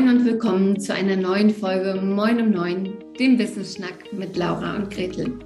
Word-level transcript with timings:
Moin 0.00 0.16
und 0.16 0.24
willkommen 0.24 0.80
zu 0.80 0.94
einer 0.94 1.14
neuen 1.14 1.50
Folge 1.50 2.00
Moin 2.00 2.40
um 2.40 2.50
Neun, 2.52 3.04
dem 3.18 3.36
Business 3.36 3.74
Schnack 3.74 4.10
mit 4.14 4.34
Laura 4.34 4.76
und 4.76 4.88
Gretel. 4.88 5.38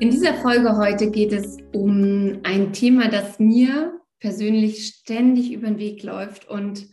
In 0.00 0.10
dieser 0.10 0.34
Folge 0.34 0.76
heute 0.76 1.10
geht 1.10 1.32
es 1.32 1.56
um 1.72 2.40
ein 2.42 2.74
Thema, 2.74 3.08
das 3.08 3.38
mir 3.38 3.98
persönlich 4.20 4.88
ständig 4.88 5.50
über 5.50 5.66
den 5.68 5.78
Weg 5.78 6.02
läuft 6.02 6.46
und 6.46 6.88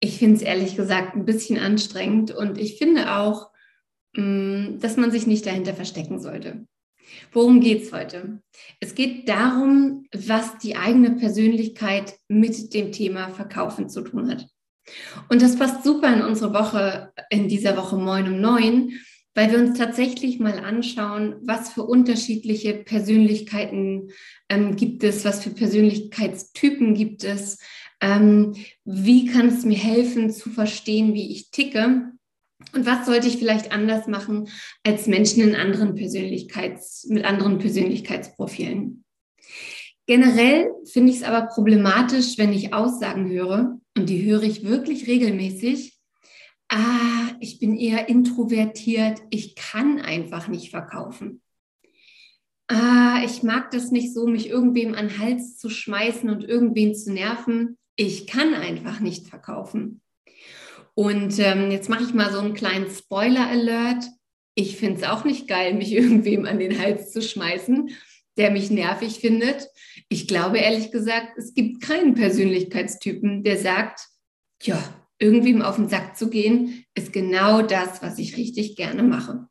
ich 0.00 0.18
finde 0.18 0.38
es 0.38 0.42
ehrlich 0.42 0.74
gesagt 0.74 1.14
ein 1.14 1.24
bisschen 1.24 1.60
anstrengend 1.60 2.32
und 2.32 2.58
ich 2.58 2.76
finde 2.76 3.14
auch, 3.16 3.52
mm, 4.16 4.80
dass 4.80 4.96
man 4.96 5.12
sich 5.12 5.28
nicht 5.28 5.46
dahinter 5.46 5.74
verstecken 5.74 6.18
sollte. 6.18 6.66
Worum 7.30 7.60
geht 7.60 7.82
es 7.82 7.92
heute? 7.92 8.42
Es 8.80 8.96
geht 8.96 9.28
darum, 9.28 10.06
was 10.12 10.58
die 10.58 10.74
eigene 10.74 11.12
Persönlichkeit 11.12 12.16
mit 12.26 12.74
dem 12.74 12.90
Thema 12.90 13.28
Verkaufen 13.28 13.88
zu 13.88 14.00
tun 14.00 14.28
hat. 14.28 14.48
Und 15.28 15.42
das 15.42 15.56
passt 15.56 15.84
super 15.84 16.12
in 16.12 16.22
unsere 16.22 16.52
Woche, 16.52 17.12
in 17.30 17.48
dieser 17.48 17.76
Woche 17.76 17.96
Moin 17.96 18.26
um 18.26 18.40
Neun, 18.40 18.92
weil 19.34 19.52
wir 19.52 19.58
uns 19.58 19.78
tatsächlich 19.78 20.40
mal 20.40 20.58
anschauen, 20.58 21.36
was 21.42 21.70
für 21.70 21.84
unterschiedliche 21.84 22.74
Persönlichkeiten 22.74 24.10
ähm, 24.48 24.74
gibt 24.74 25.04
es, 25.04 25.24
was 25.24 25.44
für 25.44 25.50
Persönlichkeitstypen 25.50 26.94
gibt 26.94 27.24
es, 27.24 27.58
ähm, 28.00 28.54
wie 28.84 29.26
kann 29.26 29.48
es 29.48 29.64
mir 29.64 29.78
helfen 29.78 30.30
zu 30.30 30.50
verstehen, 30.50 31.14
wie 31.14 31.30
ich 31.30 31.50
ticke 31.50 32.10
und 32.74 32.86
was 32.86 33.06
sollte 33.06 33.28
ich 33.28 33.36
vielleicht 33.36 33.72
anders 33.72 34.06
machen 34.06 34.48
als 34.84 35.06
Menschen 35.06 35.42
in 35.42 35.54
anderen 35.54 35.94
Persönlichkeits, 35.94 37.06
mit 37.08 37.24
anderen 37.24 37.58
Persönlichkeitsprofilen. 37.58 39.04
Generell 40.06 40.70
finde 40.90 41.12
ich 41.12 41.18
es 41.18 41.22
aber 41.22 41.46
problematisch, 41.46 42.38
wenn 42.38 42.52
ich 42.52 42.72
Aussagen 42.72 43.30
höre, 43.30 43.78
und 43.98 44.08
die 44.08 44.24
höre 44.24 44.44
ich 44.44 44.64
wirklich 44.64 45.08
regelmäßig. 45.08 45.98
Ah, 46.68 47.34
ich 47.40 47.58
bin 47.58 47.76
eher 47.76 48.08
introvertiert, 48.08 49.20
ich 49.30 49.56
kann 49.56 50.00
einfach 50.00 50.46
nicht 50.46 50.70
verkaufen. 50.70 51.42
Ah, 52.68 53.22
ich 53.24 53.42
mag 53.42 53.70
das 53.72 53.90
nicht 53.90 54.14
so, 54.14 54.26
mich 54.26 54.48
irgendwem 54.48 54.94
an 54.94 55.08
den 55.08 55.18
Hals 55.18 55.56
zu 55.56 55.68
schmeißen 55.68 56.30
und 56.30 56.44
irgendwen 56.44 56.94
zu 56.94 57.12
nerven. 57.12 57.76
Ich 57.96 58.26
kann 58.28 58.54
einfach 58.54 59.00
nicht 59.00 59.26
verkaufen. 59.26 60.00
Und 60.94 61.38
ähm, 61.40 61.70
jetzt 61.72 61.88
mache 61.88 62.04
ich 62.04 62.14
mal 62.14 62.30
so 62.30 62.38
einen 62.38 62.54
kleinen 62.54 62.90
Spoiler-Alert. 62.90 64.04
Ich 64.54 64.76
finde 64.76 65.00
es 65.00 65.08
auch 65.08 65.24
nicht 65.24 65.48
geil, 65.48 65.74
mich 65.74 65.92
irgendwem 65.92 66.44
an 66.44 66.60
den 66.60 66.78
Hals 66.78 67.10
zu 67.10 67.20
schmeißen, 67.20 67.90
der 68.38 68.50
mich 68.50 68.70
nervig 68.70 69.18
findet. 69.18 69.68
Ich 70.08 70.26
glaube 70.26 70.58
ehrlich 70.58 70.90
gesagt, 70.90 71.36
es 71.36 71.52
gibt 71.52 71.82
keinen 71.82 72.14
Persönlichkeitstypen, 72.14 73.42
der 73.42 73.58
sagt, 73.58 74.00
ja, 74.62 74.82
irgendwem 75.18 75.62
auf 75.62 75.76
den 75.76 75.88
Sack 75.88 76.16
zu 76.16 76.30
gehen, 76.30 76.84
ist 76.94 77.12
genau 77.12 77.62
das, 77.62 78.02
was 78.02 78.18
ich 78.18 78.36
richtig 78.36 78.76
gerne 78.76 79.02
mache. 79.02 79.48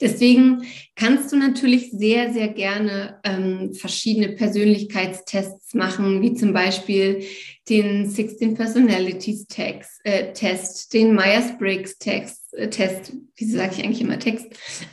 Deswegen 0.00 0.64
kannst 0.96 1.32
du 1.32 1.36
natürlich 1.36 1.90
sehr, 1.90 2.32
sehr 2.32 2.48
gerne 2.48 3.20
ähm, 3.24 3.74
verschiedene 3.74 4.30
Persönlichkeitstests 4.30 5.74
machen, 5.74 6.22
wie 6.22 6.34
zum 6.34 6.52
Beispiel 6.52 7.24
den 7.68 8.08
16 8.08 8.54
Personalities 8.54 9.46
Text, 9.46 10.00
äh, 10.04 10.32
Test, 10.32 10.92
den 10.92 11.14
Myers-Briggs 11.14 11.98
Text, 11.98 12.52
äh, 12.54 12.68
Test, 12.68 13.12
wie 13.36 13.44
sage 13.44 13.74
ich 13.76 13.84
eigentlich 13.84 14.00
immer 14.00 14.18
Text, 14.18 14.46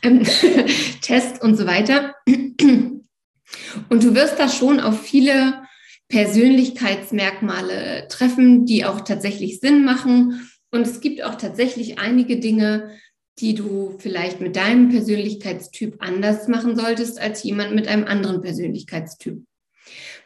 ähm, 0.03 0.23
Test 1.01 1.41
und 1.41 1.55
so 1.55 1.65
weiter. 1.65 2.13
Und 3.89 4.03
du 4.03 4.13
wirst 4.13 4.37
da 4.39 4.49
schon 4.49 4.79
auf 4.79 5.01
viele 5.01 5.63
Persönlichkeitsmerkmale 6.09 8.07
treffen, 8.09 8.65
die 8.65 8.85
auch 8.85 9.01
tatsächlich 9.01 9.59
Sinn 9.59 9.83
machen. 9.83 10.49
Und 10.71 10.87
es 10.87 11.01
gibt 11.01 11.23
auch 11.23 11.35
tatsächlich 11.35 11.99
einige 11.99 12.39
Dinge, 12.39 12.91
die 13.39 13.53
du 13.53 13.95
vielleicht 13.99 14.41
mit 14.41 14.55
deinem 14.55 14.89
Persönlichkeitstyp 14.89 15.97
anders 15.99 16.47
machen 16.47 16.75
solltest 16.75 17.19
als 17.19 17.43
jemand 17.43 17.75
mit 17.75 17.87
einem 17.87 18.05
anderen 18.05 18.41
Persönlichkeitstyp. 18.41 19.43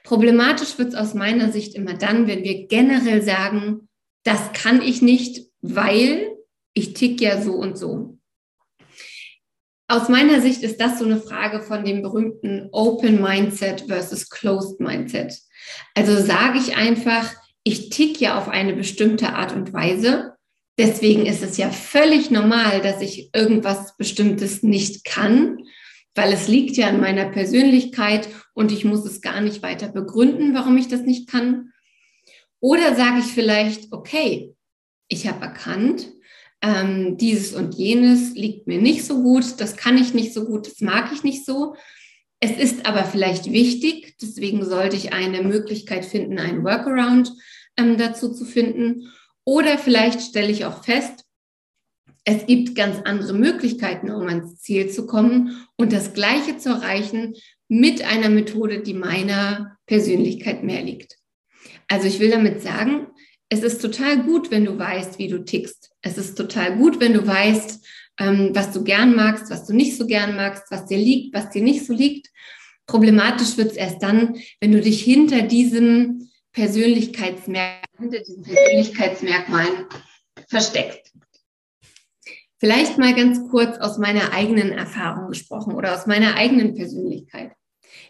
Problematisch 0.04 0.78
wird 0.78 0.90
es 0.90 0.96
aus 0.96 1.14
meiner 1.14 1.52
Sicht 1.52 1.76
immer 1.76 1.94
dann, 1.94 2.28
wenn 2.28 2.44
wir 2.44 2.68
generell 2.68 3.22
sagen, 3.22 3.90
das 4.24 4.54
kann 4.54 4.82
ich 4.82 5.02
nicht, 5.02 5.48
weil 5.62 6.32
ich 6.74 6.94
tick 6.94 7.22
ja 7.22 7.42
so 7.42 7.54
und 7.54 7.78
so. 7.78 8.18
Aus 9.88 10.08
meiner 10.08 10.40
Sicht 10.40 10.64
ist 10.64 10.80
das 10.80 11.00
so 11.00 11.06
eine 11.06 11.20
Frage 11.20 11.62
von 11.62 11.84
dem 11.84 12.02
berühmten 12.02 12.70
Open 12.72 13.22
Mindset 13.22 13.86
versus 13.88 14.30
Closed 14.30 14.80
Mindset. 14.80 15.38
Also 15.96 16.16
sage 16.16 16.60
ich 16.60 16.78
einfach, 16.78 17.30
ich 17.64 17.90
tick 17.90 18.22
ja 18.22 18.38
auf 18.38 18.48
eine 18.48 18.74
bestimmte 18.74 19.34
Art 19.34 19.54
und 19.54 19.74
Weise. 19.74 20.31
Deswegen 20.78 21.26
ist 21.26 21.44
es 21.44 21.58
ja 21.58 21.70
völlig 21.70 22.32
normal, 22.32 22.82
dass 22.82 23.02
ich 23.02 23.30
irgendwas 23.34 23.98
Bestimmtes 23.98 24.64
nicht 24.64 25.04
kann, 25.04 25.60
weil 26.16 26.34
es 26.34 26.48
liegt 26.48 26.78
ja 26.78 26.88
an 26.88 27.00
meiner 27.00 27.30
Persönlichkeit 27.30 28.28
und 28.54 28.72
ich 28.72 28.86
muss 28.86 29.06
es 29.06 29.22
gar 29.22 29.42
nicht 29.42 29.64
weiter 29.64 29.90
begründen, 29.90 30.54
warum 30.54 30.78
ich 30.78 30.88
das 30.88 31.02
nicht 31.02 31.30
kann. 31.30 31.72
Oder 32.60 32.96
sage 32.96 33.20
ich 33.20 33.26
vielleicht, 33.26 33.92
okay, 33.92 34.54
ich 35.08 35.28
habe 35.28 35.44
erkannt, 35.44 36.12
ähm, 36.62 37.18
dieses 37.18 37.54
und 37.54 37.76
jenes 37.76 38.36
liegt 38.36 38.68
mir 38.68 38.80
nicht 38.80 39.04
so 39.04 39.22
gut, 39.22 39.60
das 39.60 39.76
kann 39.78 39.98
ich 39.98 40.14
nicht 40.14 40.34
so 40.34 40.46
gut, 40.46 40.68
das 40.68 40.80
mag 40.80 41.12
ich 41.12 41.24
nicht 41.24 41.46
so. 41.46 41.76
Es 42.40 42.52
ist 42.52 42.86
aber 42.86 43.04
vielleicht 43.04 43.52
wichtig, 43.52 44.16
deswegen 44.22 44.64
sollte 44.66 44.96
ich 44.96 45.14
eine 45.14 45.44
Möglichkeit 45.44 46.06
finden, 46.06 46.40
einen 46.40 46.64
Workaround 46.64 47.34
ähm, 47.78 47.98
dazu 47.98 48.34
zu 48.34 48.46
finden. 48.46 49.12
Oder 49.46 49.78
vielleicht 49.78 50.22
stelle 50.22 50.52
ich 50.52 50.66
auch 50.66 50.84
fest, 50.84 51.26
es 52.24 52.46
gibt 52.46 52.76
ganz 52.76 52.98
andere 53.04 53.34
Möglichkeiten, 53.34 54.12
um 54.12 54.28
ans 54.28 54.62
Ziel 54.62 54.90
zu 54.90 55.08
kommen 55.08 55.68
und 55.76 55.92
das 55.92 56.14
Gleiche 56.14 56.58
zu 56.58 56.70
erreichen 56.70 57.34
mit 57.68 58.04
einer 58.04 58.30
Methode, 58.30 58.82
die 58.82 58.94
meiner 58.94 59.78
Persönlichkeit 59.88 60.64
mehr 60.64 60.84
liegt. 60.84 61.18
Also 61.88 62.08
ich 62.08 62.20
will 62.20 62.30
damit 62.30 62.62
sagen, 62.62 63.08
es 63.50 63.64
ist 63.64 63.82
total 63.82 64.24
gut, 64.24 64.52
wenn 64.52 64.66
du 64.66 64.78
weißt, 64.78 65.18
wie 65.18 65.28
du 65.28 65.44
tickst. 65.44 65.92
Es 66.02 66.18
ist 66.18 66.38
total 66.38 66.78
gut, 66.78 67.00
wenn 67.00 67.14
du 67.14 67.26
weißt, 67.26 67.86
ähm, 68.20 68.52
was 68.54 68.72
du 68.72 68.84
gern 68.84 69.16
magst, 69.16 69.50
was 69.50 69.66
du 69.66 69.74
nicht 69.74 69.98
so 69.98 70.06
gern 70.06 70.36
magst, 70.36 70.64
was 70.70 70.86
dir 70.86 70.98
liegt, 70.98 71.36
was 71.36 71.50
dir 71.50 71.62
nicht 71.62 71.86
so 71.86 71.94
liegt. 71.94 72.30
Problematisch 72.86 73.58
wird 73.58 73.72
es 73.72 73.78
erst 73.78 74.04
dann, 74.04 74.38
wenn 74.60 74.72
du 74.72 74.80
dich 74.80 75.04
hinter 75.04 75.42
diesem 75.42 76.30
Persönlichkeitsmerk 76.54 77.86
hinter 78.02 78.20
diesen 78.20 78.44
Persönlichkeitsmerkmalen 78.44 79.86
versteckst. 80.50 81.14
Vielleicht 82.60 82.98
mal 82.98 83.16
ganz 83.16 83.50
kurz 83.50 83.78
aus 83.80 83.98
meiner 83.98 84.34
eigenen 84.34 84.72
Erfahrung 84.72 85.30
gesprochen 85.30 85.74
oder 85.74 85.96
aus 85.96 86.06
meiner 86.06 86.36
eigenen 86.36 86.76
Persönlichkeit. 86.76 87.54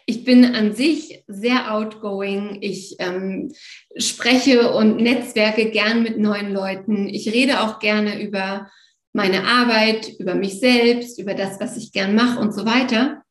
Ich 0.04 0.24
bin 0.24 0.44
an 0.44 0.74
sich 0.74 1.22
sehr 1.26 1.72
outgoing. 1.72 2.58
Ich 2.60 2.96
ähm, 2.98 3.52
spreche 3.96 4.72
und 4.72 4.96
netzwerke 4.96 5.70
gern 5.70 6.02
mit 6.02 6.18
neuen 6.18 6.52
Leuten. 6.52 7.08
Ich 7.08 7.32
rede 7.32 7.62
auch 7.62 7.78
gerne 7.78 8.20
über 8.20 8.70
meine 9.12 9.44
Arbeit, 9.44 10.10
über 10.18 10.34
mich 10.34 10.58
selbst, 10.58 11.18
über 11.18 11.34
das, 11.34 11.60
was 11.60 11.76
ich 11.76 11.92
gern 11.92 12.14
mache 12.14 12.40
und 12.40 12.52
so 12.52 12.66
weiter. 12.66 13.22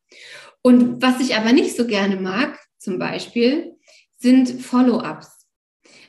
Und 0.61 1.01
was 1.01 1.19
ich 1.19 1.35
aber 1.35 1.53
nicht 1.53 1.75
so 1.75 1.85
gerne 1.85 2.15
mag, 2.15 2.57
zum 2.77 2.99
Beispiel, 2.99 3.75
sind 4.17 4.61
Follow-ups. 4.61 5.40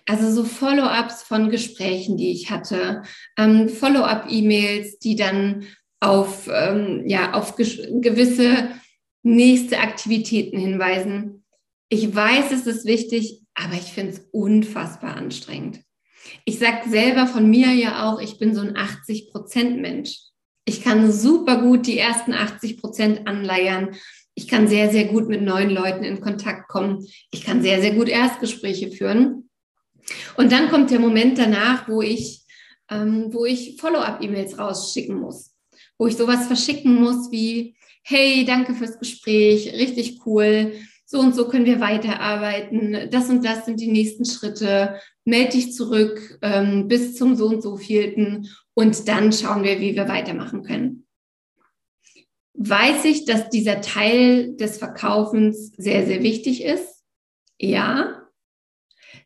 Also 0.07 0.31
so 0.33 0.45
Follow-ups 0.45 1.23
von 1.23 1.51
Gesprächen, 1.51 2.17
die 2.17 2.33
ich 2.33 2.51
hatte, 2.51 3.03
ähm, 3.39 3.69
Follow-up-E-Mails, 3.69 4.99
die 4.99 5.17
dann 5.17 5.67
auf, 6.01 6.49
ähm, 6.53 7.05
ja, 7.07 7.35
auf 7.35 7.55
gewisse 7.55 8.71
nächste 9.23 9.79
Aktivitäten 9.79 10.59
hinweisen. 10.59 11.45
Ich 11.89 12.15
weiß, 12.15 12.51
es 12.51 12.67
ist 12.67 12.85
wichtig, 12.85 13.43
aber 13.55 13.75
ich 13.75 13.93
finde 13.93 14.13
es 14.13 14.29
unfassbar 14.33 15.17
anstrengend. 15.17 15.81
Ich 16.45 16.59
sage 16.59 16.89
selber 16.89 17.27
von 17.27 17.49
mir 17.49 17.73
ja 17.73 18.09
auch, 18.09 18.21
ich 18.21 18.39
bin 18.39 18.55
so 18.55 18.63
ein 18.63 18.77
80-Prozent-Mensch. 18.77 20.19
Ich 20.65 20.83
kann 20.83 21.13
super 21.13 21.61
gut 21.61 21.87
die 21.87 21.99
ersten 21.99 22.33
80 22.33 22.81
Prozent 22.81 23.27
anleiern. 23.27 23.97
Ich 24.35 24.49
kann 24.49 24.69
sehr, 24.69 24.91
sehr 24.91 25.05
gut 25.05 25.29
mit 25.29 25.43
neuen 25.43 25.71
Leuten 25.71 26.05
in 26.05 26.21
Kontakt 26.21 26.69
kommen. 26.69 27.07
Ich 27.31 27.45
kann 27.45 27.63
sehr, 27.63 27.81
sehr 27.81 27.93
gut 27.93 28.09
Erstgespräche 28.09 28.91
führen. 28.91 29.51
Und 30.37 30.53
dann 30.53 30.69
kommt 30.69 30.91
der 30.91 31.01
Moment 31.01 31.39
danach, 31.39 31.89
wo 31.89 32.03
ich, 32.03 32.43
ähm, 32.91 33.29
wo 33.33 33.45
ich 33.45 33.77
Follow-up-E-Mails 33.81 34.59
rausschicken 34.59 35.19
muss, 35.19 35.55
wo 35.99 36.07
ich 36.07 36.17
sowas 36.17 36.47
verschicken 36.47 36.95
muss 36.95 37.31
wie, 37.31 37.77
hey, 38.03 38.45
danke 38.45 38.75
fürs 38.75 38.99
Gespräch, 38.99 39.73
richtig 39.75 40.27
cool, 40.27 40.73
so 41.13 41.21
und 41.21 41.35
so 41.35 41.47
können 41.47 41.67
wir 41.67 41.81
weiterarbeiten, 41.81 43.11
das 43.11 43.29
und 43.29 43.45
das 43.45 43.67
sind 43.67 43.81
die 43.81 43.91
nächsten 43.91 44.25
Schritte, 44.25 44.99
melde 45.25 45.53
dich 45.53 45.75
zurück 45.75 46.39
ähm, 46.41 46.89
bis 46.89 47.17
zum 47.17 47.37
so 47.37 47.47
und 47.47 47.63
so 47.63 47.77
vielten 47.77 48.49
und 48.75 49.09
dann 49.09 49.33
schauen 49.33 49.63
wir, 49.63 49.79
wie 49.79 49.95
wir 49.95 50.09
weitermachen 50.09 50.63
können. 50.63 51.07
Weiß 52.55 53.05
ich, 53.05 53.25
dass 53.25 53.51
dieser 53.51 53.81
Teil 53.81 54.57
des 54.57 54.79
Verkaufens 54.79 55.73
sehr, 55.77 56.07
sehr 56.07 56.23
wichtig 56.23 56.65
ist? 56.65 57.03
Ja. 57.59 58.22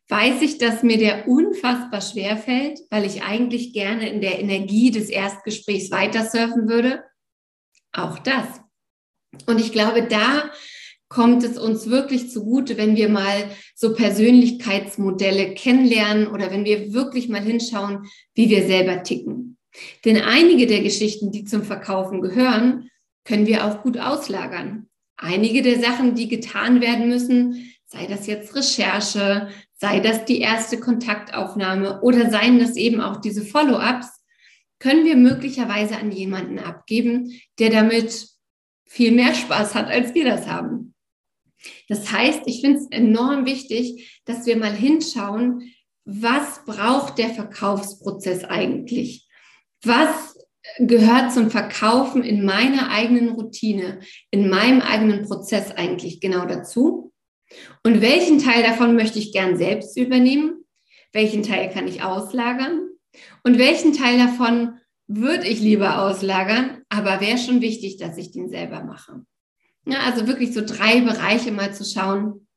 Weiß 0.08 0.42
ich, 0.42 0.58
dass 0.58 0.82
mir 0.82 0.98
der 0.98 1.28
unfassbar 1.28 2.00
schwer 2.00 2.36
fällt, 2.36 2.80
weil 2.90 3.04
ich 3.04 3.22
eigentlich 3.22 3.72
gerne 3.72 4.08
in 4.08 4.20
der 4.20 4.38
Energie 4.38 4.90
des 4.90 5.10
Erstgesprächs 5.10 5.90
weiter 5.90 6.24
surfen 6.24 6.68
würde? 6.68 7.02
Auch 7.92 8.18
das. 8.18 8.46
Und 9.46 9.60
ich 9.60 9.72
glaube, 9.72 10.02
da 10.02 10.50
kommt 11.08 11.42
es 11.44 11.58
uns 11.58 11.88
wirklich 11.88 12.30
zugute, 12.30 12.76
wenn 12.76 12.96
wir 12.96 13.08
mal 13.08 13.50
so 13.74 13.94
Persönlichkeitsmodelle 13.94 15.54
kennenlernen 15.54 16.26
oder 16.26 16.50
wenn 16.50 16.64
wir 16.64 16.92
wirklich 16.92 17.28
mal 17.28 17.42
hinschauen, 17.42 18.06
wie 18.34 18.50
wir 18.50 18.66
selber 18.66 19.02
ticken. 19.02 19.56
Denn 20.04 20.20
einige 20.20 20.66
der 20.66 20.80
Geschichten, 20.80 21.30
die 21.30 21.44
zum 21.44 21.62
Verkaufen 21.62 22.20
gehören, 22.20 22.90
können 23.24 23.46
wir 23.46 23.66
auch 23.66 23.82
gut 23.82 23.98
auslagern. 23.98 24.88
Einige 25.16 25.62
der 25.62 25.80
Sachen, 25.80 26.14
die 26.14 26.28
getan 26.28 26.80
werden 26.80 27.08
müssen, 27.08 27.72
sei 27.96 28.06
das 28.06 28.26
jetzt 28.26 28.54
Recherche, 28.54 29.48
sei 29.72 30.00
das 30.00 30.24
die 30.24 30.40
erste 30.40 30.78
Kontaktaufnahme 30.78 32.00
oder 32.02 32.30
seien 32.30 32.58
das 32.58 32.76
eben 32.76 33.00
auch 33.00 33.20
diese 33.20 33.44
Follow-ups, 33.44 34.08
können 34.78 35.04
wir 35.04 35.16
möglicherweise 35.16 35.96
an 35.96 36.12
jemanden 36.12 36.58
abgeben, 36.58 37.32
der 37.58 37.70
damit 37.70 38.28
viel 38.84 39.12
mehr 39.12 39.34
Spaß 39.34 39.74
hat, 39.74 39.88
als 39.88 40.14
wir 40.14 40.24
das 40.24 40.46
haben. 40.46 40.94
Das 41.88 42.12
heißt, 42.12 42.42
ich 42.46 42.60
finde 42.60 42.78
es 42.80 42.86
enorm 42.90 43.46
wichtig, 43.46 44.20
dass 44.26 44.46
wir 44.46 44.56
mal 44.56 44.74
hinschauen, 44.74 45.72
was 46.04 46.64
braucht 46.64 47.18
der 47.18 47.30
Verkaufsprozess 47.30 48.44
eigentlich? 48.44 49.26
Was 49.82 50.36
gehört 50.78 51.32
zum 51.32 51.50
Verkaufen 51.50 52.22
in 52.22 52.44
meiner 52.44 52.90
eigenen 52.90 53.30
Routine, 53.30 54.00
in 54.30 54.48
meinem 54.48 54.80
eigenen 54.80 55.22
Prozess 55.22 55.72
eigentlich 55.72 56.20
genau 56.20 56.44
dazu? 56.44 57.05
Und 57.82 58.00
welchen 58.00 58.38
Teil 58.38 58.62
davon 58.62 58.96
möchte 58.96 59.18
ich 59.18 59.32
gern 59.32 59.56
selbst 59.56 59.96
übernehmen? 59.96 60.64
Welchen 61.12 61.42
Teil 61.42 61.70
kann 61.70 61.86
ich 61.86 62.02
auslagern? 62.02 62.90
Und 63.44 63.58
welchen 63.58 63.92
Teil 63.92 64.18
davon 64.18 64.78
würde 65.06 65.46
ich 65.46 65.60
lieber 65.60 66.02
auslagern, 66.02 66.82
aber 66.88 67.20
wäre 67.20 67.38
schon 67.38 67.60
wichtig, 67.60 67.96
dass 67.96 68.18
ich 68.18 68.32
den 68.32 68.48
selber 68.48 68.82
mache? 68.82 69.24
Ja, 69.86 70.00
also 70.00 70.26
wirklich 70.26 70.52
so 70.52 70.62
drei 70.64 71.00
Bereiche 71.00 71.52
mal 71.52 71.72
zu 71.72 71.84
schauen. 71.84 72.48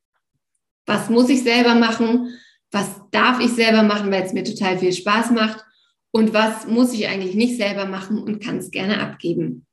Was 0.86 1.10
muss 1.10 1.30
ich 1.30 1.44
selber 1.44 1.76
machen? 1.76 2.34
Was 2.72 2.90
darf 3.12 3.40
ich 3.40 3.52
selber 3.52 3.84
machen, 3.84 4.12
weil 4.12 4.24
es 4.24 4.34
mir 4.34 4.44
total 4.44 4.80
viel 4.80 4.94
Spaß 4.94 5.32
macht? 5.32 5.64
Und 6.12 6.34
was 6.34 6.66
muss 6.66 6.92
ich 6.94 7.08
eigentlich 7.08 7.36
nicht 7.36 7.58
selber 7.58 7.86
machen 7.86 8.18
und 8.18 8.44
kann 8.44 8.58
es 8.58 8.72
gerne 8.72 9.00
abgeben? 9.00 9.68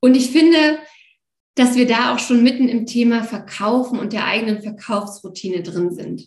Und 0.00 0.16
ich 0.16 0.30
finde, 0.30 0.78
dass 1.60 1.76
wir 1.76 1.86
da 1.86 2.14
auch 2.14 2.18
schon 2.18 2.42
mitten 2.42 2.70
im 2.70 2.86
Thema 2.86 3.22
Verkaufen 3.22 3.98
und 3.98 4.14
der 4.14 4.24
eigenen 4.24 4.62
Verkaufsroutine 4.62 5.62
drin 5.62 5.92
sind. 5.92 6.26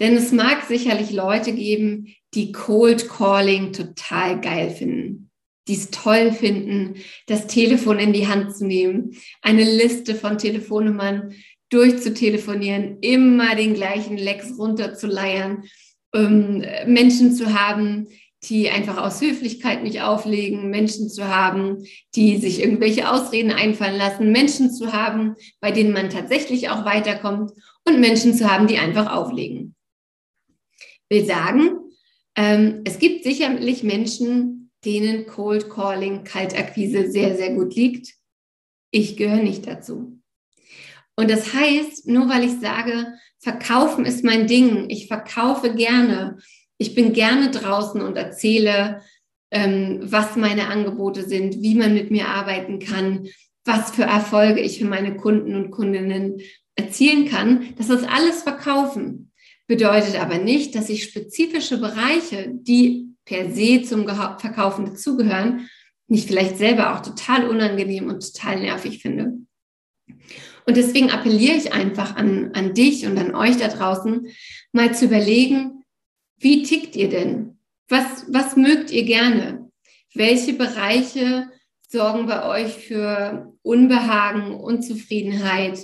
Denn 0.00 0.16
es 0.16 0.32
mag 0.32 0.64
sicherlich 0.66 1.10
Leute 1.10 1.52
geben, 1.52 2.14
die 2.32 2.50
Cold 2.50 3.10
Calling 3.10 3.74
total 3.74 4.40
geil 4.40 4.70
finden, 4.70 5.30
die 5.68 5.74
es 5.74 5.90
toll 5.90 6.32
finden, 6.32 6.94
das 7.26 7.46
Telefon 7.46 7.98
in 7.98 8.14
die 8.14 8.26
Hand 8.26 8.56
zu 8.56 8.66
nehmen, 8.66 9.14
eine 9.42 9.64
Liste 9.64 10.14
von 10.14 10.38
Telefonnummern 10.38 11.34
durchzutelefonieren, 11.68 13.00
immer 13.02 13.56
den 13.56 13.74
gleichen 13.74 14.16
Lex 14.16 14.58
runterzuleiern, 14.58 15.64
ähm, 16.14 16.64
Menschen 16.86 17.34
zu 17.34 17.52
haben, 17.52 18.06
die 18.48 18.68
einfach 18.68 18.98
aus 18.98 19.20
Höflichkeit 19.20 19.82
nicht 19.82 20.02
auflegen, 20.02 20.70
Menschen 20.70 21.08
zu 21.08 21.28
haben, 21.28 21.84
die 22.14 22.36
sich 22.38 22.60
irgendwelche 22.60 23.10
Ausreden 23.10 23.50
einfallen 23.50 23.96
lassen, 23.96 24.32
Menschen 24.32 24.72
zu 24.72 24.92
haben, 24.92 25.34
bei 25.60 25.70
denen 25.70 25.92
man 25.92 26.10
tatsächlich 26.10 26.68
auch 26.68 26.84
weiterkommt 26.84 27.52
und 27.84 28.00
Menschen 28.00 28.34
zu 28.34 28.50
haben, 28.50 28.66
die 28.66 28.78
einfach 28.78 29.12
auflegen. 29.12 29.74
Ich 31.08 31.18
will 31.18 31.26
sagen, 31.26 31.70
ähm, 32.36 32.82
es 32.84 32.98
gibt 32.98 33.24
sicherlich 33.24 33.82
Menschen, 33.82 34.70
denen 34.84 35.26
Cold 35.26 35.70
Calling, 35.70 36.24
Kaltakquise 36.24 37.10
sehr, 37.10 37.36
sehr 37.36 37.54
gut 37.54 37.74
liegt. 37.74 38.14
Ich 38.90 39.16
gehöre 39.16 39.42
nicht 39.42 39.66
dazu. 39.66 40.20
Und 41.16 41.30
das 41.30 41.54
heißt, 41.54 42.08
nur 42.08 42.28
weil 42.28 42.44
ich 42.44 42.60
sage, 42.60 43.14
verkaufen 43.38 44.04
ist 44.04 44.24
mein 44.24 44.46
Ding, 44.46 44.90
ich 44.90 45.06
verkaufe 45.06 45.74
gerne, 45.74 46.38
ich 46.78 46.94
bin 46.94 47.12
gerne 47.12 47.50
draußen 47.50 48.00
und 48.00 48.16
erzähle, 48.16 49.02
ähm, 49.50 50.00
was 50.02 50.36
meine 50.36 50.68
Angebote 50.68 51.22
sind, 51.22 51.62
wie 51.62 51.74
man 51.74 51.94
mit 51.94 52.10
mir 52.10 52.28
arbeiten 52.28 52.78
kann, 52.78 53.28
was 53.64 53.92
für 53.92 54.02
Erfolge 54.02 54.60
ich 54.60 54.78
für 54.78 54.84
meine 54.84 55.16
Kunden 55.16 55.54
und 55.54 55.70
Kundinnen 55.70 56.40
erzielen 56.74 57.28
kann. 57.28 57.74
Das 57.76 57.88
ist 57.88 58.04
alles 58.04 58.42
Verkaufen. 58.42 59.30
Bedeutet 59.66 60.20
aber 60.20 60.38
nicht, 60.38 60.74
dass 60.74 60.90
ich 60.90 61.04
spezifische 61.04 61.78
Bereiche, 61.78 62.50
die 62.52 63.14
per 63.24 63.50
se 63.50 63.82
zum 63.82 64.06
Verkaufen 64.06 64.86
dazugehören, 64.86 65.70
nicht 66.08 66.28
vielleicht 66.28 66.58
selber 66.58 66.94
auch 66.94 67.00
total 67.00 67.48
unangenehm 67.48 68.08
und 68.08 68.20
total 68.20 68.60
nervig 68.60 69.00
finde. 69.00 69.38
Und 70.66 70.76
deswegen 70.76 71.10
appelliere 71.10 71.56
ich 71.56 71.72
einfach 71.72 72.16
an, 72.16 72.50
an 72.54 72.74
dich 72.74 73.06
und 73.06 73.18
an 73.18 73.34
euch 73.34 73.56
da 73.56 73.68
draußen, 73.68 74.26
mal 74.72 74.94
zu 74.94 75.06
überlegen, 75.06 75.83
wie 76.44 76.62
tickt 76.62 76.94
ihr 76.94 77.08
denn? 77.08 77.58
Was, 77.88 78.26
was 78.28 78.54
mögt 78.54 78.90
ihr 78.90 79.04
gerne? 79.04 79.70
Welche 80.12 80.52
Bereiche 80.52 81.48
sorgen 81.88 82.26
bei 82.26 82.46
euch 82.46 82.74
für 82.74 83.52
Unbehagen, 83.62 84.54
Unzufriedenheit? 84.54 85.78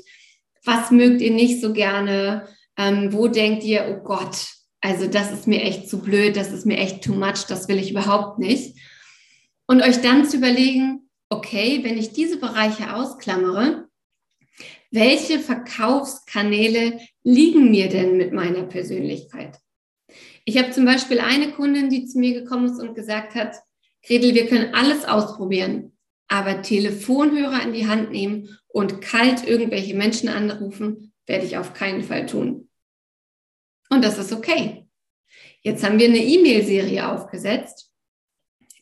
Was 0.65 0.91
mögt 0.91 1.23
ihr 1.23 1.31
nicht 1.31 1.62
so 1.62 1.73
gerne? 1.73 2.47
Ähm, 2.77 3.11
wo 3.15 3.27
denkt 3.27 3.65
ihr, 3.65 3.87
oh 3.89 4.05
Gott, 4.05 4.49
also 4.83 5.07
das 5.07 5.33
ist 5.33 5.47
mir 5.47 5.62
echt 5.62 5.89
zu 5.89 6.01
blöd, 6.01 6.37
das 6.37 6.53
ist 6.53 6.67
mir 6.67 6.77
echt 6.77 7.03
too 7.03 7.15
much, 7.15 7.47
das 7.49 7.67
will 7.69 7.79
ich 7.79 7.91
überhaupt 7.91 8.39
nicht. 8.39 8.77
Und 9.67 9.83
euch 9.83 10.03
dann 10.03 10.29
zu 10.29 10.37
überlegen, 10.37 11.09
okay, 11.31 11.81
wenn 11.85 11.97
ich 11.97 12.12
diese 12.12 12.39
Bereiche 12.39 12.95
ausklammere, 12.95 13.89
welche 14.91 15.39
Verkaufskanäle 15.39 17.01
liegen 17.23 17.71
mir 17.71 17.89
denn 17.89 18.19
mit 18.19 18.35
meiner 18.35 18.65
Persönlichkeit? 18.65 19.59
Ich 20.44 20.58
habe 20.58 20.70
zum 20.70 20.84
Beispiel 20.84 21.20
eine 21.20 21.52
Kundin, 21.52 21.90
die 21.90 22.06
zu 22.06 22.19
mir 22.19 22.34
gekommen 22.34 22.66
ist 22.66 22.81
und 22.81 22.94
gesagt 22.94 23.34
hat, 23.34 23.56
Gretel, 24.04 24.34
wir 24.34 24.46
können 24.46 24.75
alles 24.75 25.04
ausprobieren, 25.04 25.92
aber 26.28 26.62
Telefonhörer 26.62 27.62
in 27.62 27.72
die 27.72 27.87
Hand 27.87 28.10
nehmen 28.10 28.58
und 28.69 29.00
kalt 29.00 29.46
irgendwelche 29.46 29.94
Menschen 29.94 30.28
anrufen, 30.28 31.12
werde 31.26 31.44
ich 31.44 31.56
auf 31.56 31.75
keinen 31.75 32.02
Fall 32.02 32.26
tun. 32.26 32.68
Und 33.90 34.04
das 34.04 34.18
ist 34.18 34.32
okay. 34.32 34.87
Jetzt 35.62 35.85
haben 35.85 35.99
wir 35.99 36.09
eine 36.09 36.25
E-Mail-Serie 36.25 37.11
aufgesetzt, 37.11 37.90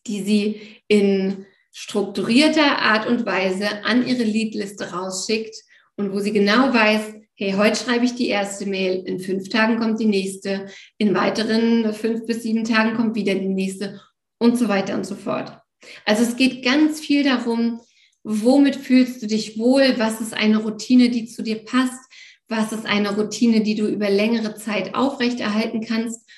die 0.06 0.22
sie 0.22 0.80
in 0.86 1.46
strukturierter 1.72 2.78
Art 2.78 3.06
und 3.06 3.26
Weise 3.26 3.84
an 3.84 4.06
ihre 4.06 4.22
Leadliste 4.22 4.92
rausschickt 4.92 5.54
und 5.96 6.12
wo 6.12 6.20
sie 6.20 6.32
genau 6.32 6.72
weiß, 6.72 7.14
hey, 7.38 7.52
heute 7.52 7.76
schreibe 7.76 8.04
ich 8.04 8.16
die 8.16 8.26
erste 8.26 8.66
Mail, 8.66 9.04
in 9.06 9.20
fünf 9.20 9.48
Tagen 9.48 9.78
kommt 9.78 10.00
die 10.00 10.06
nächste, 10.06 10.66
in 10.98 11.14
weiteren 11.14 11.94
fünf 11.94 12.26
bis 12.26 12.42
sieben 12.42 12.64
Tagen 12.64 12.96
kommt 12.96 13.14
wieder 13.14 13.36
die 13.36 13.48
nächste. 13.48 14.00
Und 14.40 14.58
so 14.58 14.68
weiter 14.68 14.94
und 14.94 15.06
so 15.06 15.14
fort. 15.14 15.60
Also 16.04 16.24
es 16.24 16.36
geht 16.36 16.64
ganz 16.64 16.98
viel 16.98 17.22
darum, 17.22 17.80
womit 18.24 18.74
fühlst 18.74 19.22
du 19.22 19.28
dich 19.28 19.56
wohl, 19.56 19.98
was 19.98 20.20
ist 20.20 20.34
eine 20.34 20.58
Routine, 20.58 21.10
die 21.10 21.26
zu 21.26 21.42
dir 21.42 21.64
passt, 21.64 22.00
was 22.48 22.72
ist 22.72 22.86
eine 22.86 23.14
Routine, 23.14 23.62
die 23.62 23.76
du 23.76 23.86
über 23.86 24.10
längere 24.10 24.56
Zeit 24.56 24.94
aufrechterhalten 24.94 25.80
kannst? 25.80 26.28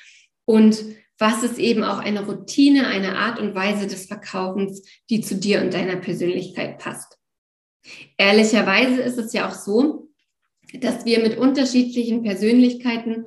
Und 0.44 0.84
was 1.18 1.42
ist 1.42 1.58
eben 1.58 1.82
auch 1.82 1.98
eine 1.98 2.26
Routine, 2.26 2.86
eine 2.88 3.16
Art 3.16 3.38
und 3.38 3.54
Weise 3.54 3.86
des 3.86 4.04
Verkaufens, 4.04 4.82
die 5.08 5.22
zu 5.22 5.36
dir 5.36 5.62
und 5.62 5.72
deiner 5.72 5.96
Persönlichkeit 5.96 6.78
passt. 6.78 7.18
Ehrlicherweise 8.18 9.00
ist 9.00 9.18
es 9.18 9.32
ja 9.32 9.48
auch 9.48 9.54
so, 9.54 10.09
dass 10.78 11.04
wir 11.04 11.20
mit 11.20 11.38
unterschiedlichen 11.38 12.22
Persönlichkeiten 12.22 13.24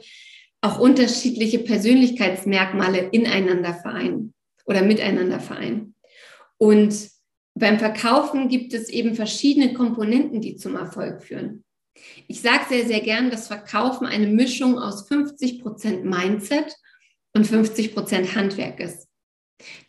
auch 0.62 0.80
unterschiedliche 0.80 1.60
Persönlichkeitsmerkmale 1.60 3.10
ineinander 3.12 3.74
vereinen 3.74 4.34
oder 4.66 4.82
miteinander 4.82 5.40
vereinen. 5.40 5.96
Und 6.58 7.10
beim 7.56 7.80
Verkaufen 7.80 8.48
gibt 8.48 8.74
es 8.74 8.90
eben 8.90 9.16
verschiedene 9.16 9.74
Komponenten, 9.74 10.42
die 10.42 10.56
zum 10.56 10.76
Erfolg 10.76 11.22
führen. 11.22 11.64
Ich 12.28 12.42
sage 12.42 12.66
sehr, 12.70 12.86
sehr 12.86 13.02
gern, 13.02 13.30
dass 13.30 13.48
Verkaufen 13.48 14.08
eine 14.08 14.28
Mischung 14.28 14.80
aus 14.80 15.08
50 15.08 15.62
Prozent 15.62 16.06
Mindset 16.06 16.76
und 17.34 17.46
50 17.46 17.94
Prozent 17.94 18.36
Handwerk 18.36 18.80
ist. 18.80 19.08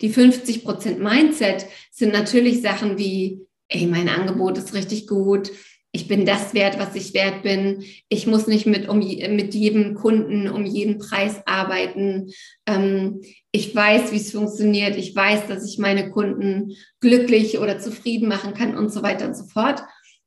Die 0.01 0.09
50 0.09 0.63
Prozent 0.63 0.99
Mindset 0.99 1.65
sind 1.91 2.13
natürlich 2.13 2.61
Sachen 2.61 2.97
wie, 2.97 3.41
ey, 3.67 3.87
mein 3.87 4.09
Angebot 4.09 4.57
ist 4.57 4.73
richtig 4.73 5.07
gut, 5.07 5.51
ich 5.95 6.09
bin 6.09 6.25
das 6.25 6.53
wert, 6.53 6.77
was 6.77 6.93
ich 6.93 7.13
wert 7.13 7.41
bin. 7.41 7.85
Ich 8.09 8.27
muss 8.27 8.47
nicht 8.47 8.65
mit, 8.65 8.89
um, 8.89 8.99
mit 8.99 9.55
jedem 9.55 9.95
Kunden 9.95 10.49
um 10.49 10.65
jeden 10.65 10.99
Preis 10.99 11.41
arbeiten. 11.45 12.31
Ähm, 12.65 13.21
ich 13.53 13.73
weiß, 13.73 14.11
wie 14.11 14.17
es 14.17 14.33
funktioniert. 14.33 14.97
Ich 14.97 15.15
weiß, 15.15 15.47
dass 15.47 15.65
ich 15.65 15.79
meine 15.79 16.11
Kunden 16.11 16.73
glücklich 16.99 17.59
oder 17.59 17.79
zufrieden 17.79 18.27
machen 18.27 18.53
kann 18.53 18.77
und 18.77 18.91
so 18.91 19.03
weiter 19.03 19.25
und 19.25 19.37
so 19.37 19.45
fort. 19.45 19.83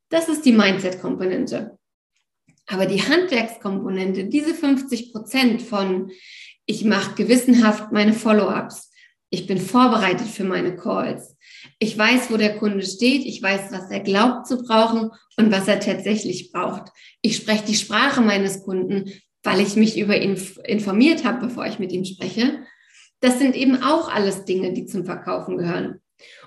Das 0.09 0.31
ist 0.31 0.47
die 0.47 0.53
Mindset-Komponente. 0.53 1.77
Aber 2.67 2.87
die 2.87 3.03
Handwerkskomponente, 3.03 4.25
diese 4.25 4.55
50 4.55 5.13
Prozent 5.13 5.61
von, 5.61 6.11
ich 6.65 6.85
mache 6.85 7.15
gewissenhaft 7.15 7.93
meine 7.93 8.15
Follow-ups, 8.15 8.88
ich 9.31 9.47
bin 9.47 9.59
vorbereitet 9.59 10.29
für 10.29 10.45
meine 10.45 10.77
Calls, 10.77 11.37
ich 11.79 11.97
weiß, 11.97 12.31
wo 12.31 12.37
der 12.37 12.57
Kunde 12.59 12.85
steht, 12.85 13.25
ich 13.25 13.43
weiß, 13.43 13.71
was 13.71 13.91
er 13.91 14.01
glaubt 14.01 14.47
zu 14.47 14.63
brauchen 14.63 15.11
und 15.37 15.51
was 15.53 15.69
er 15.69 15.81
tatsächlich 15.81 16.53
braucht. 16.53 16.93
Ich 17.23 17.37
spreche 17.37 17.65
die 17.65 17.75
Sprache 17.75 18.21
meines 18.21 18.63
Kunden, 18.63 19.13
weil 19.43 19.61
ich 19.61 19.77
mich 19.77 19.99
über 19.99 20.21
ihn 20.21 20.41
informiert 20.65 21.25
habe, 21.25 21.47
bevor 21.47 21.67
ich 21.67 21.79
mit 21.79 21.93
ihm 21.93 22.05
spreche. 22.05 22.65
Das 23.21 23.39
sind 23.39 23.57
eben 23.57 23.83
auch 23.83 24.13
alles 24.13 24.45
Dinge, 24.45 24.73
die 24.73 24.87
zum 24.87 25.05
Verkaufen 25.05 25.57
gehören. 25.57 26.01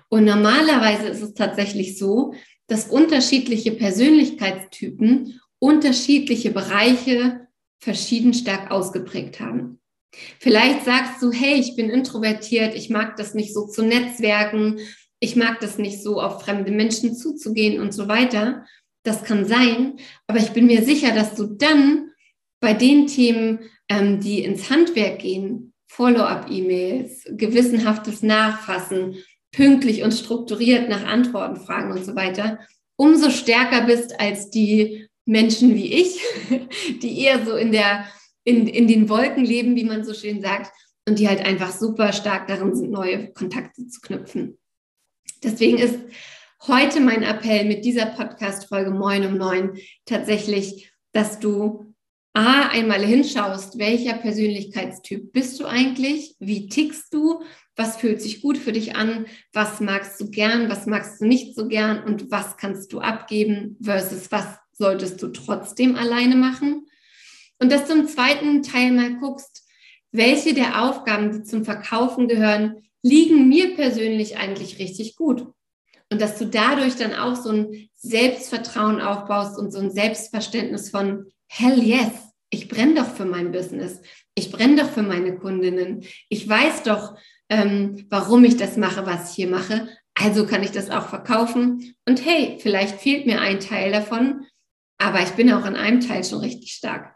Und 0.10 0.26
normalerweise 0.26 1.08
ist 1.08 1.22
es 1.22 1.34
tatsächlich 1.34 1.98
so, 1.98 2.34
dass 2.68 2.88
unterschiedliche 2.88 3.72
Persönlichkeitstypen 3.72 5.40
unterschiedliche 5.60 6.52
Bereiche 6.52 7.48
verschieden 7.80 8.34
stark 8.34 8.72
ausgeprägt 8.72 9.40
haben. 9.40 9.81
Vielleicht 10.40 10.86
sagst 10.86 11.22
du, 11.22 11.32
hey, 11.32 11.56
ich 11.56 11.76
bin 11.76 11.90
introvertiert, 11.90 12.76
ich 12.76 12.90
mag 12.90 13.16
das 13.18 13.34
nicht 13.34 13.54
so 13.54 13.68
zu 13.68 13.84
netzwerken, 13.84 14.80
ich 15.20 15.36
mag 15.36 15.60
das 15.60 15.78
nicht 15.78 16.02
so 16.02 16.22
auf 16.22 16.42
fremde 16.42 16.72
Menschen 16.72 17.16
zuzugehen 17.16 17.80
und 17.80 17.94
so 17.94 18.08
weiter. 18.08 18.66
Das 19.04 19.24
kann 19.24 19.46
sein, 19.46 19.98
aber 20.28 20.40
ich 20.40 20.52
bin 20.52 20.68
mir 20.68 20.84
sicher, 20.84 21.14
dass 21.14 21.36
du 21.36 21.46
dann 21.46 22.12
bei 22.60 22.74
den 22.74 23.08
Themen, 23.08 23.60
ähm, 23.90 24.20
die 24.20 24.44
ins 24.44 24.70
Handwerk 24.70 25.20
gehen, 25.20 25.74
Follow-up-E-Mails, 25.88 27.26
gewissenhaftes 27.32 28.24
Nachfassen, 28.24 29.16
pünktlich 29.52 30.04
und 30.04 30.14
strukturiert 30.14 30.88
nach 30.88 31.06
Antworten 31.06 31.58
fragen 31.58 31.92
und 31.92 32.06
so 32.06 32.16
weiter, 32.16 32.60
umso 32.96 33.30
stärker 33.30 33.82
bist 33.82 34.20
als 34.20 34.50
die 34.50 35.08
Menschen 35.26 35.76
wie 35.76 35.94
ich, 35.94 36.22
die 37.02 37.20
eher 37.20 37.46
so 37.46 37.56
in 37.56 37.72
der, 37.72 38.06
in, 38.44 38.68
in 38.68 38.88
den 38.88 39.10
Wolken 39.10 39.44
leben, 39.44 39.76
wie 39.76 39.84
man 39.84 40.04
so 40.04 40.14
schön 40.14 40.42
sagt, 40.42 40.72
und 41.08 41.20
die 41.20 41.28
halt 41.28 41.44
einfach 41.46 41.72
super 41.72 42.14
stark 42.14 42.48
darin 42.48 42.76
sind, 42.76 42.92
neue 42.92 43.32
Kontakte 43.34 43.88
zu 43.88 44.02
knüpfen. 44.02 44.58
Deswegen 45.44 45.78
ist 45.78 46.00
heute 46.68 47.00
mein 47.00 47.24
Appell 47.24 47.66
mit 47.66 47.86
dieser 47.86 48.06
Podcast-Folge 48.06 48.92
Moin 48.92 49.26
um 49.26 49.38
neun 49.38 49.78
tatsächlich, 50.06 50.92
dass 51.12 51.40
du 51.40 51.92
A, 52.34 52.70
einmal 52.70 53.04
hinschaust, 53.04 53.78
welcher 53.78 54.14
Persönlichkeitstyp 54.14 55.34
bist 55.34 55.60
du 55.60 55.66
eigentlich? 55.66 56.36
Wie 56.40 56.70
tickst 56.70 57.14
du? 57.14 57.44
Was 57.76 57.98
fühlt 57.98 58.22
sich 58.22 58.42
gut 58.42 58.58
für 58.58 58.72
dich 58.72 58.96
an? 58.96 59.26
Was 59.52 59.82
magst 59.82 60.22
du 60.22 60.30
gern? 60.30 60.70
Was 60.70 60.86
magst 60.86 61.20
du 61.20 61.26
nicht 61.26 61.56
so 61.56 61.68
gern? 61.68 62.02
Und 62.04 62.32
was 62.32 62.56
kannst 62.56 62.94
du 62.94 63.00
abgeben 63.00 63.76
versus 63.84 64.32
was 64.32 64.46
solltest 64.72 65.22
du 65.22 65.28
trotzdem 65.28 65.98
alleine 65.98 66.38
machen? 66.38 66.86
Und 67.62 67.72
dass 67.72 67.86
du 67.86 67.94
im 67.94 68.08
zweiten 68.08 68.64
Teil 68.64 68.92
mal 68.92 69.18
guckst, 69.20 69.68
welche 70.12 70.54
der 70.54 70.84
Aufgaben, 70.84 71.32
die 71.32 71.44
zum 71.44 71.64
Verkaufen 71.64 72.28
gehören, 72.28 72.84
liegen 73.04 73.48
mir 73.48 73.76
persönlich 73.76 74.38
eigentlich 74.38 74.80
richtig 74.80 75.16
gut. 75.16 75.46
Und 76.10 76.22
dass 76.22 76.38
du 76.38 76.46
dadurch 76.46 76.96
dann 76.96 77.14
auch 77.14 77.36
so 77.36 77.52
ein 77.52 77.90
Selbstvertrauen 77.96 79.00
aufbaust 79.00 79.58
und 79.58 79.72
so 79.72 79.80
ein 79.80 79.92
Selbstverständnis 79.92 80.90
von, 80.90 81.28
hell 81.48 81.82
yes, 81.82 82.12
ich 82.50 82.68
brenne 82.68 82.96
doch 82.96 83.08
für 83.08 83.26
mein 83.26 83.52
Business. 83.52 84.02
Ich 84.36 84.52
brenne 84.52 84.82
doch 84.82 84.90
für 84.90 85.04
meine 85.04 85.38
Kundinnen. 85.38 86.04
Ich 86.30 86.50
weiß 86.50 86.84
doch, 86.84 87.16
ähm, 87.48 88.08
warum 88.10 88.44
ich 88.44 88.58
das 88.58 88.76
mache, 88.76 89.06
was 89.06 89.30
ich 89.30 89.36
hier 89.36 89.48
mache. 89.48 89.88
Also 90.16 90.46
kann 90.46 90.64
ich 90.64 90.72
das 90.72 90.90
auch 90.90 91.08
verkaufen. 91.08 91.96
Und 92.08 92.26
hey, 92.26 92.58
vielleicht 92.60 93.00
fehlt 93.00 93.26
mir 93.26 93.40
ein 93.40 93.60
Teil 93.60 93.92
davon, 93.92 94.48
aber 94.98 95.22
ich 95.22 95.32
bin 95.32 95.52
auch 95.54 95.64
an 95.64 95.76
einem 95.76 96.02
Teil 96.02 96.24
schon 96.24 96.40
richtig 96.40 96.74
stark. 96.74 97.16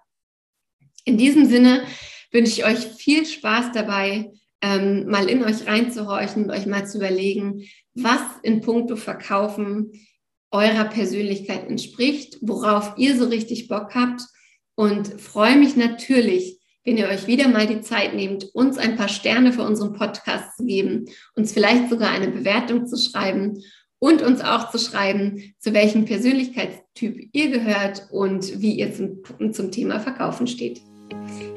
In 1.05 1.17
diesem 1.17 1.45
Sinne 1.45 1.83
wünsche 2.31 2.51
ich 2.51 2.65
euch 2.65 2.79
viel 2.79 3.25
Spaß 3.25 3.71
dabei, 3.73 4.31
ähm, 4.61 5.05
mal 5.07 5.29
in 5.29 5.43
euch 5.43 5.67
reinzuhorchen 5.67 6.45
und 6.45 6.51
euch 6.51 6.65
mal 6.65 6.87
zu 6.87 6.97
überlegen, 6.97 7.63
was 7.93 8.21
in 8.41 8.61
puncto 8.61 8.95
Verkaufen 8.95 9.91
eurer 10.51 10.85
Persönlichkeit 10.85 11.69
entspricht, 11.69 12.37
worauf 12.41 12.93
ihr 12.97 13.15
so 13.17 13.25
richtig 13.25 13.67
Bock 13.67 13.93
habt 13.93 14.21
und 14.73 15.21
freue 15.21 15.57
mich 15.57 15.75
natürlich, 15.75 16.59
wenn 16.83 16.97
ihr 16.97 17.07
euch 17.07 17.27
wieder 17.27 17.47
mal 17.47 17.67
die 17.67 17.81
Zeit 17.81 18.15
nehmt, 18.15 18.45
uns 18.53 18.77
ein 18.77 18.95
paar 18.95 19.07
Sterne 19.07 19.53
für 19.53 19.63
unseren 19.63 19.93
Podcast 19.93 20.57
zu 20.57 20.65
geben, 20.65 21.05
uns 21.35 21.51
vielleicht 21.51 21.89
sogar 21.89 22.11
eine 22.11 22.29
Bewertung 22.29 22.87
zu 22.87 22.97
schreiben 22.97 23.61
und 23.99 24.21
uns 24.21 24.41
auch 24.41 24.71
zu 24.71 24.79
schreiben, 24.79 25.53
zu 25.59 25.73
welchem 25.73 26.05
Persönlichkeitstyp 26.05 27.29
ihr 27.31 27.49
gehört 27.49 28.07
und 28.11 28.61
wie 28.61 28.73
ihr 28.73 28.93
zum, 28.93 29.53
zum 29.53 29.71
Thema 29.71 29.99
Verkaufen 29.99 30.47
steht. 30.47 30.81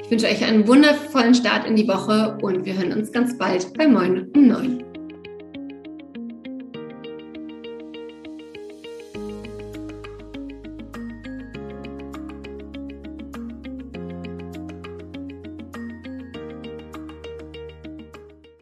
Ich 0.01 0.11
wünsche 0.11 0.27
euch 0.27 0.43
einen 0.43 0.67
wundervollen 0.67 1.35
Start 1.35 1.67
in 1.67 1.75
die 1.75 1.87
Woche 1.87 2.37
und 2.41 2.65
wir 2.65 2.75
hören 2.75 2.93
uns 2.93 3.11
ganz 3.11 3.37
bald 3.37 3.73
bei 3.77 3.87
Moin 3.87 4.27
um 4.35 4.47
9. 4.47 4.88